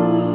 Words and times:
Ooh. 0.00 0.29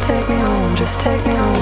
Take 0.00 0.28
me 0.28 0.36
home, 0.36 0.76
just 0.76 1.00
take 1.00 1.24
me 1.26 1.34
home, 1.34 1.61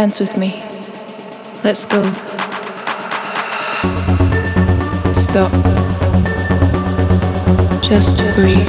Dance 0.00 0.18
with 0.18 0.38
me. 0.38 0.62
Let's 1.62 1.84
go. 1.84 2.02
Stop. 5.12 5.52
Just 7.82 8.16
breathe. 8.34 8.66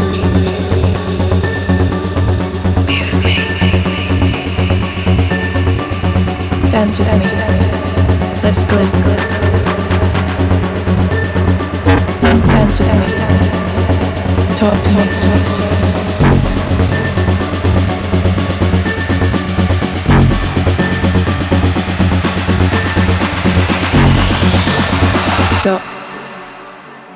Dance 6.69 6.99
with 6.99 7.13
me. 7.13 7.27
Let's 8.43 8.65
go. 8.65 8.77
Dance 12.51 12.79
with 12.79 12.91
me. 12.99 13.07
Talk 14.57 14.77
to 14.83 15.65
me. 15.65 15.70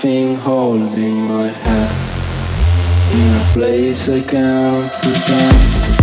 Something 0.00 0.34
holding 0.36 1.28
my 1.28 1.48
hand 1.48 3.12
in 3.12 3.36
a 3.36 3.52
place 3.52 4.08
I 4.08 4.22
can't 4.22 4.90
pretend. 4.94 5.99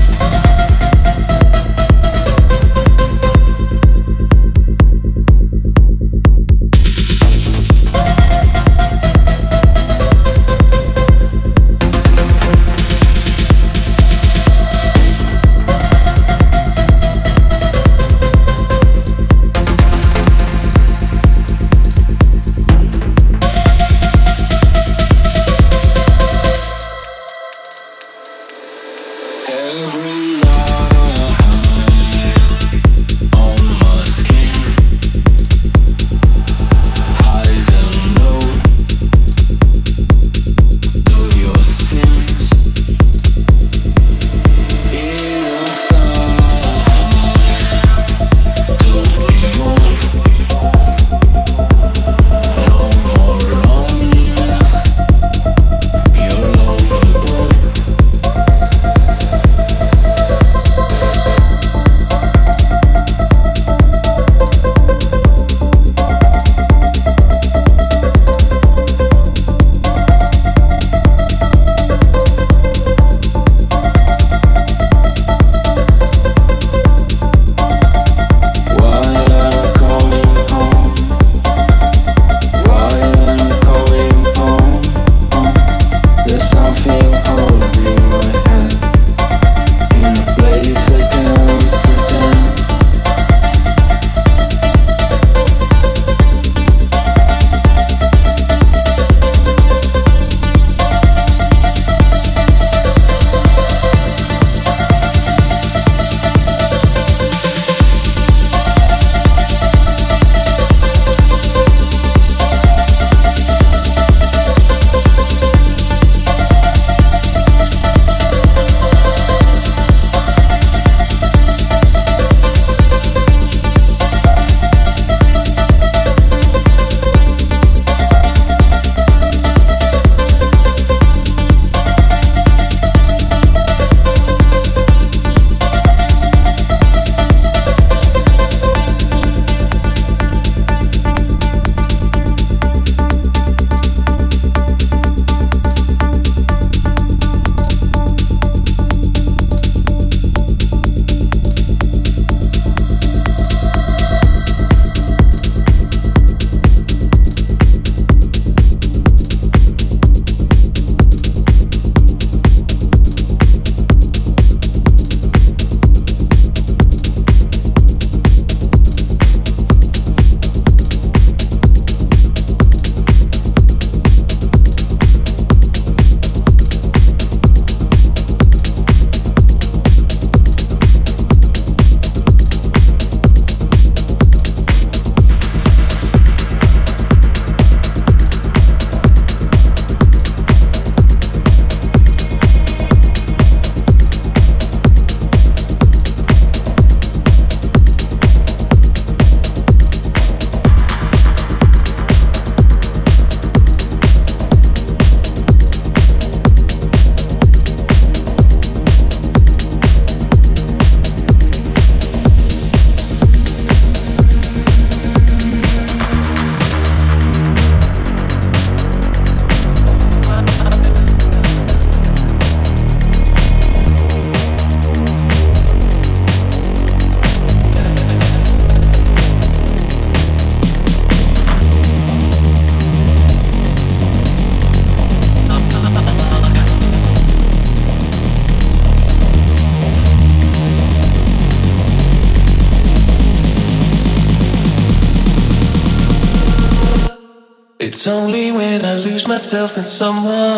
Myself 249.47 249.77
in 249.77 249.83
someone 249.85 250.56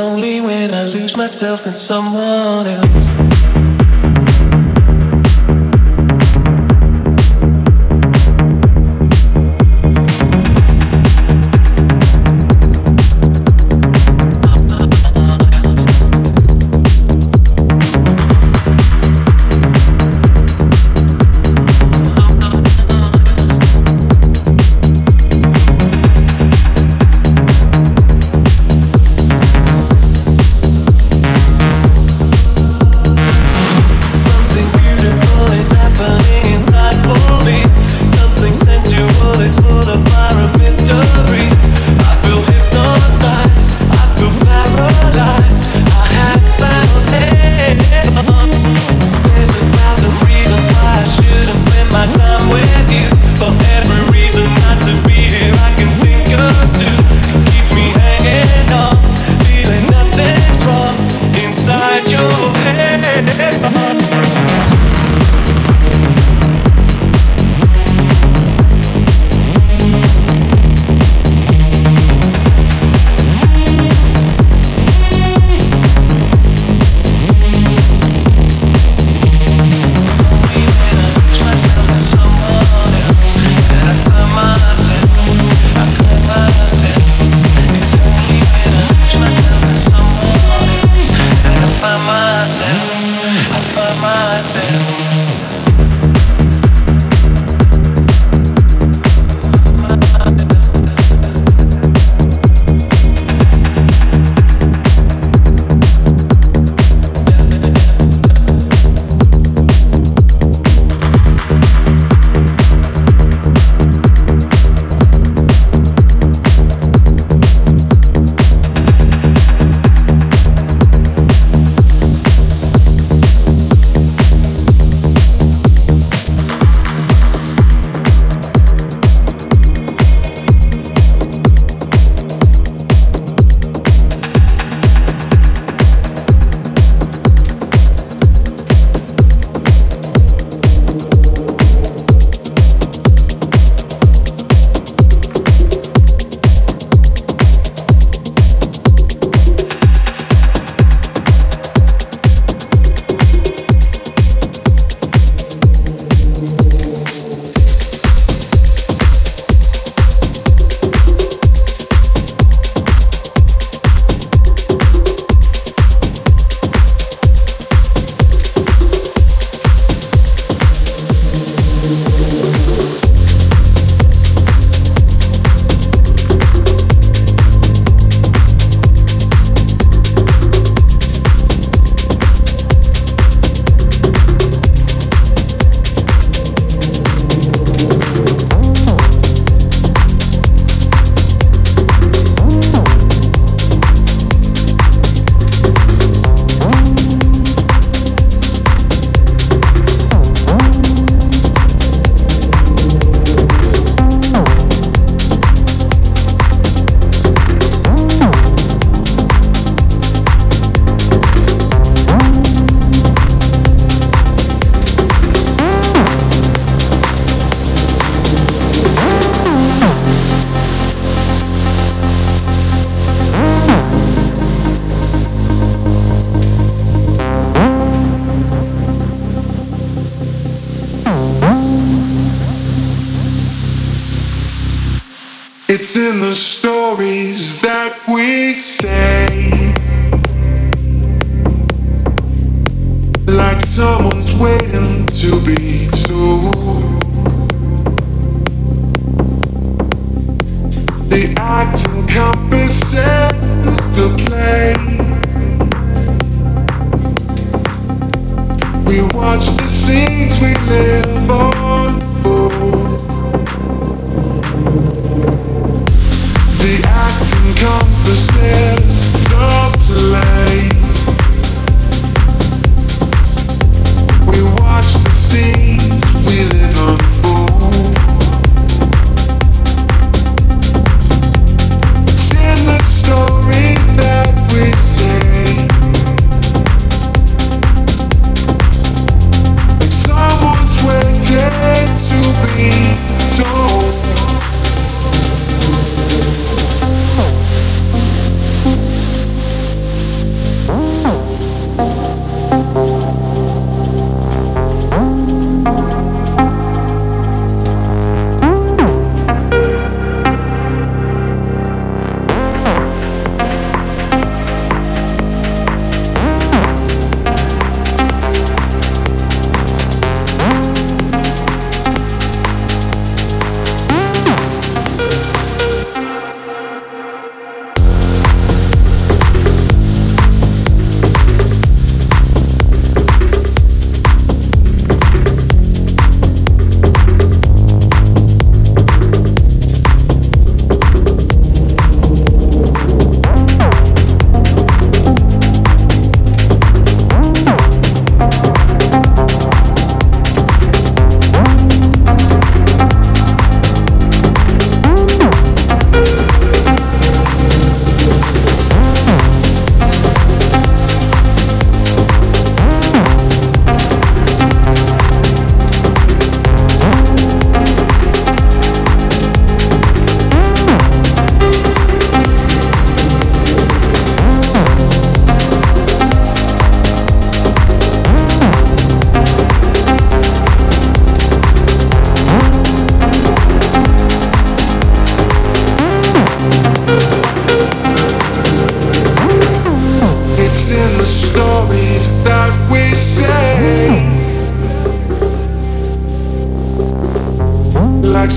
only 0.00 0.40
when 0.40 0.72
I 0.72 0.84
lose 0.84 1.16
myself 1.16 1.66
in 1.66 1.74
someone 1.74 2.66
else. 2.66 3.39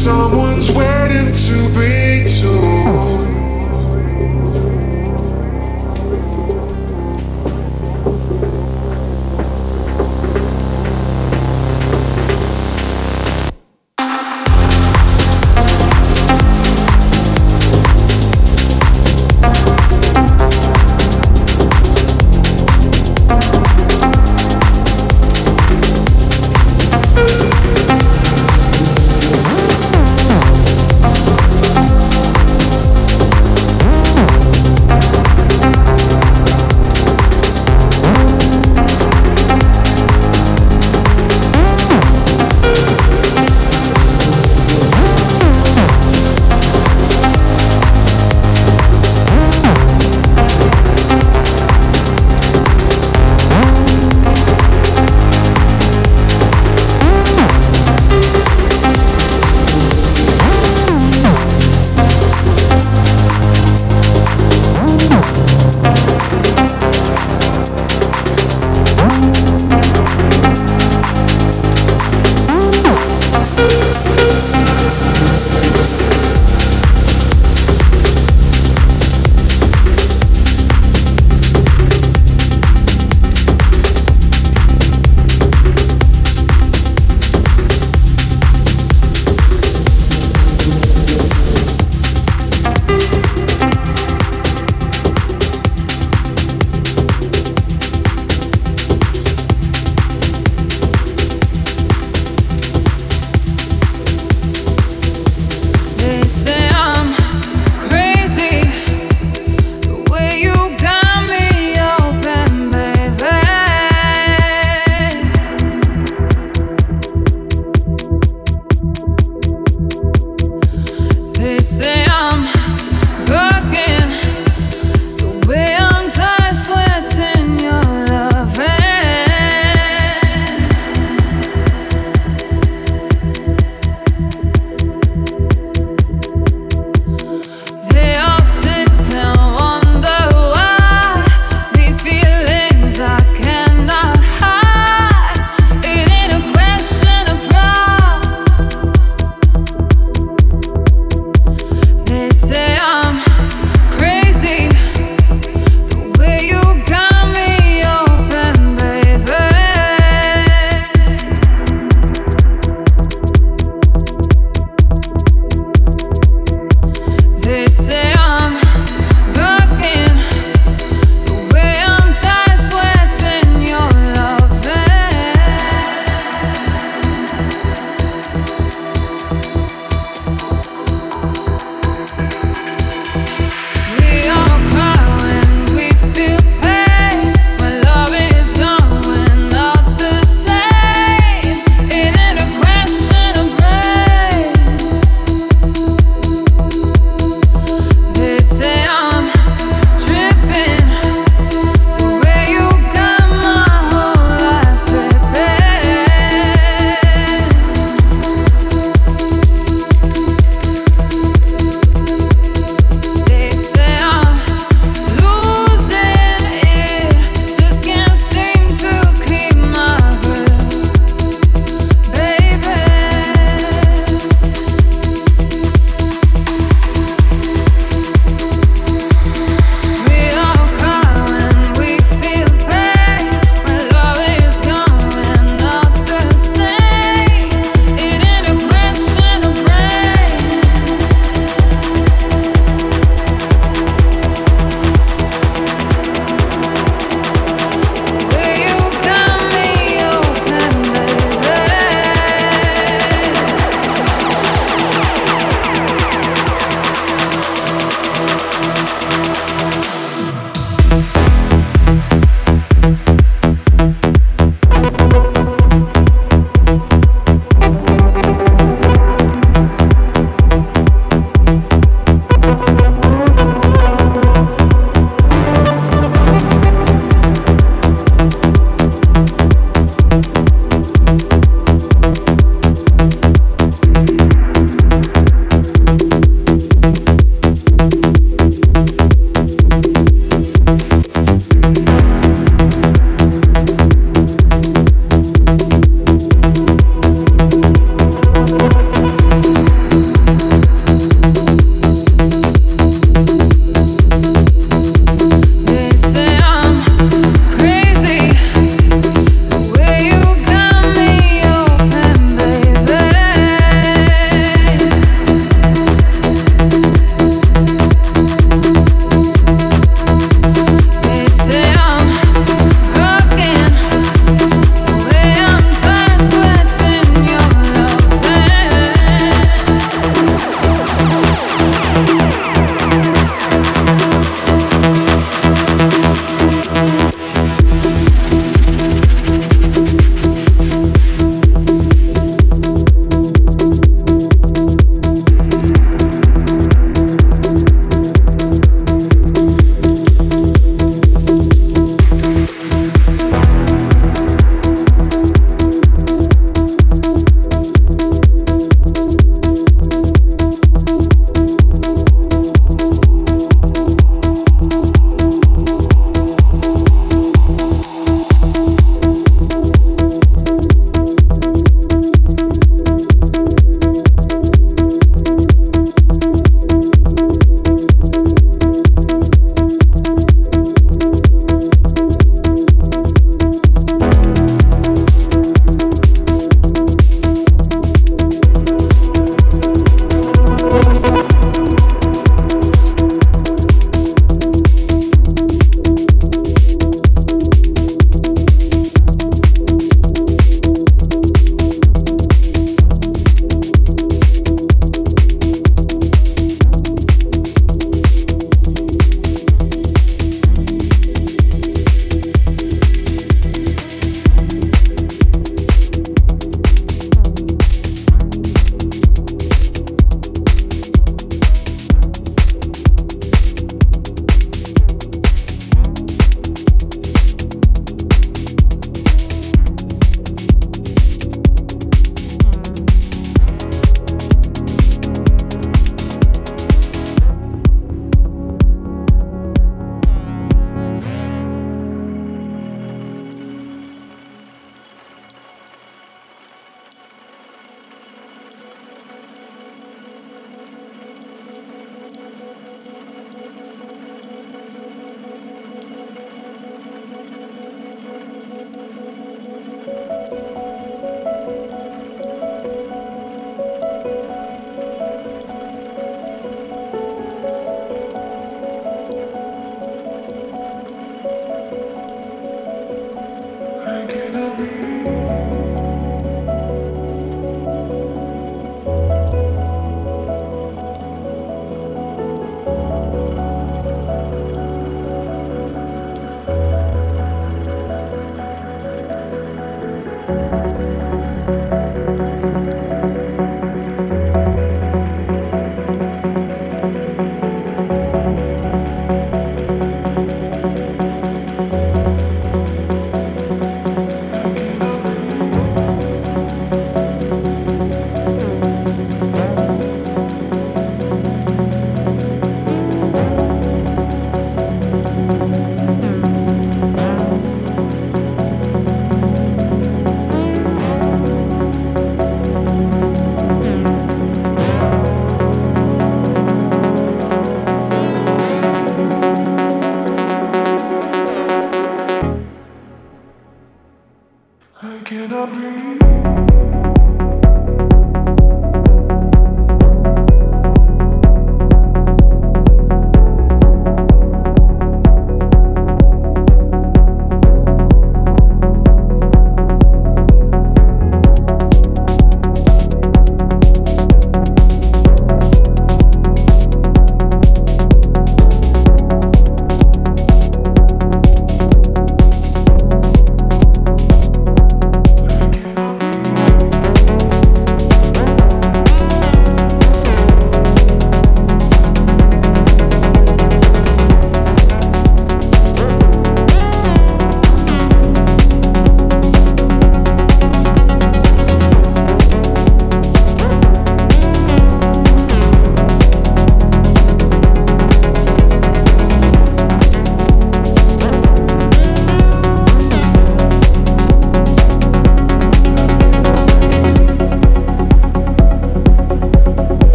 someone's 0.00 0.70
waiting 0.70 1.30
to 1.30 1.68
be 1.78 2.24
told. 2.24 3.19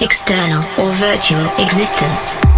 External, 0.00 0.62
or 0.78 0.92
virtual 0.94 1.46
existence. 1.58 2.49